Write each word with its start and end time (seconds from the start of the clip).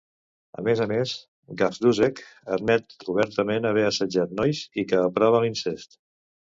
A 0.59 0.63
més 0.67 0.79
a 0.85 0.87
més, 0.91 1.11
Gajdusek 1.59 2.21
admet 2.57 3.07
obertament 3.15 3.71
haver 3.73 3.87
assetjat 3.93 4.35
nois 4.43 4.67
i 4.83 4.89
que 4.93 5.07
aprova 5.11 5.45
l'incest. 5.47 6.01